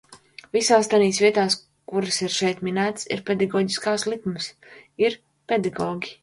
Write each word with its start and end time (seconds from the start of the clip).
Visās 0.55 0.87
tanīs 0.93 1.19
vietās, 1.23 1.57
kuras 1.91 2.17
ir 2.27 2.33
šeit 2.37 2.63
minētas, 2.69 3.05
ir 3.17 3.21
pedagoģiskās 3.31 4.07
likmes, 4.15 4.49
ir 5.07 5.21
pedagogi. 5.53 6.17